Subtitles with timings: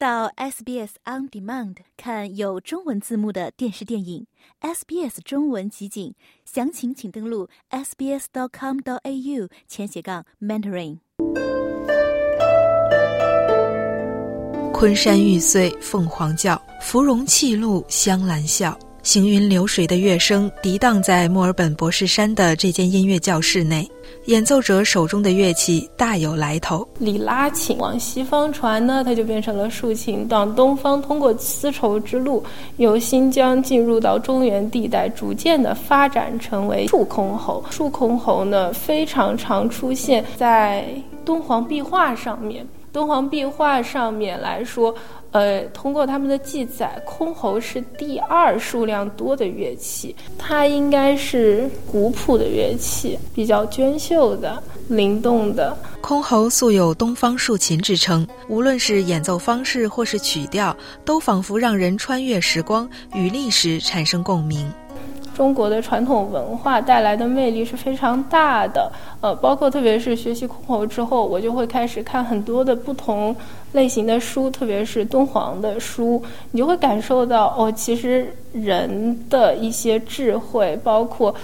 [0.00, 4.26] 到 SBS On Demand 看有中文字幕的电视电影
[4.62, 6.14] ，SBS 中文集锦，
[6.46, 11.00] 详情请登录 sbs.com.au 前斜杠 mentoring。
[14.72, 18.78] 昆山玉碎凤凰叫，芙蓉泣露香兰笑。
[19.10, 23.84] 行云流水的乐声涤荡在墨尔本博士山的这间音乐教室内，
[24.26, 26.86] 演奏者手中的乐器大有来头。
[27.00, 32.40] 里拉琴往西方传呢，它就变成了竖琴；到东方，通过丝绸之路，
[32.76, 37.60] 由新疆进入到中原地带，逐渐的发展成为竖箜篌。
[37.68, 40.84] 竖箜篌呢，非常常出现在
[41.24, 42.64] 敦煌壁画上面。
[42.92, 44.92] 敦煌壁画上面来说，
[45.32, 55.76] 呃，通过他们的记载，箜篌是第二数量多的乐器，它应该是古朴的乐器，比较娟秀的、灵动的。
[56.02, 64.68] 箜篌素有“东方竖琴”之称，无论是演奏方式或是曲调，都仿佛让人穿越时光，与历史产生共鸣。
[65.40, 73.34] 中国的传统文化带来的魅力是非常大的，呃，包括特别是学习箜篌之后，我就会开始看很多的不同
[73.72, 81.34] 类型的书，特别是敦煌的书，你就会感受到哦，其实人的一些智慧，包括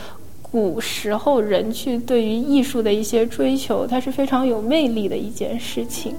[0.43, 6.15] 古时候人去对于艺术的一些追求，它是非常有魅力的一件事情。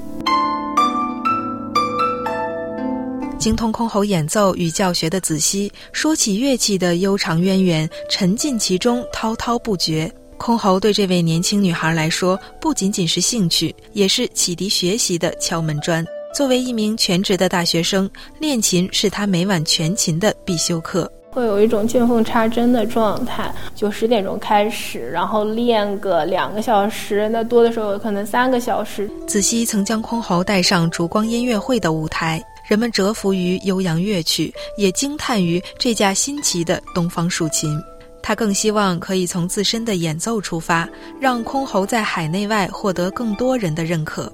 [3.37, 10.11] 精通箜篌演奏与教学的子熙，说起乐器的悠长渊源，沉浸其中，滔滔不绝。
[10.39, 16.03] 箜篌对这位年轻女孩来说，不仅仅是兴趣，也是启迪学习的敲门砖。
[16.33, 21.09] 作为一名全职的大学生，练琴是她每晚全勤的必修课。
[21.31, 29.09] 会有一种见缝插针的状态，就十点钟开始，然后练个两个小时，那多的时候可能三个小时。
[29.27, 32.43] 子熙曾将箜篌带上烛光音乐会的舞台。
[32.67, 37.81] 人们折服于悠扬乐曲，也惊叹于这架新奇的东方竖琴。
[38.21, 40.85] 他更希望可以从自身的演奏出发，
[41.17, 44.29] 让箜篌在海内外获得更多人的认可。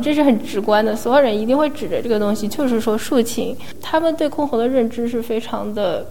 [0.00, 3.56] 这是很直观的，所有人一定会指着这个东西，就是说竖琴。
[3.82, 6.06] 他们对箜篌的认知是非常的，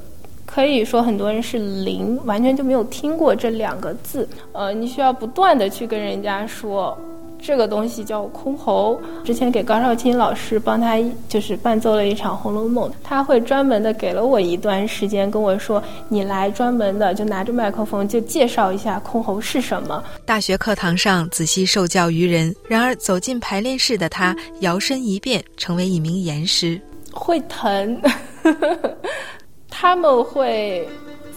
[0.45, 4.27] 可以说很多人是零，完全就没有听过这两个字。
[4.51, 6.97] 呃，你需要不断的去跟人家说。
[7.45, 26.79] 这个东西叫箜篌，之前给高少卿老师帮他就是伴奏了一场《红楼梦》，他会专门的给了我一段时间跟我说：“你来专门的就拿着麦克风就介绍一下箜篌是什么。”大学课堂上仔细受教于人，然而走进排练室的他摇身一变成为一名严师，
[27.11, 28.01] 会疼，
[29.69, 30.87] 他们会。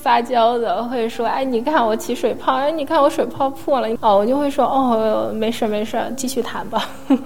[0.06, 6.88] 撒娇的会说：“哎，你看我起水泡，哎，你看我水泡破了。”哦，我就会说：“哦，没事没事，继续弹吧。”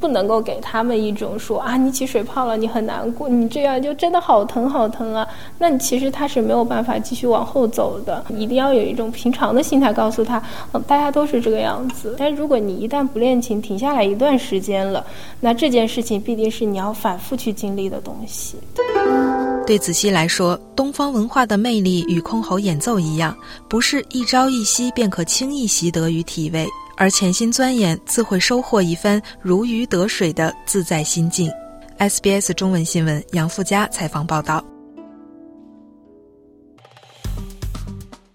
[0.00, 5.28] 不能够给他们一种说：“啊，你起水泡了，你很难过，你这样就真的好疼好疼啊。”
[5.58, 8.24] 那你其实他是没有办法继续往后走的。
[8.30, 15.04] 一定要有一种平常的心态，告诉他：“嗯，大家都是这个样子。”但如果你一旦不练琴，停下来一段时间了，
[15.38, 18.56] 那这件事情必定是你要反复去经历的东西。
[19.66, 23.36] 对子熙来说，东方文化的魅力与箜篌演奏一样，
[23.68, 31.50] 不是一朝一夕便可轻易习得与体味，而潜心钻研，自会收获一番如鱼得水的自在心境。
[31.98, 34.64] SBS 中文新闻杨富佳采访报道。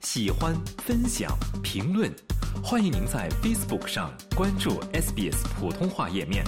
[0.02, 0.54] 喜欢、
[0.86, 1.32] 分享、
[1.64, 2.12] 评论，
[2.62, 6.44] 欢迎您在 Facebook 上关注 SBS 普通话页面。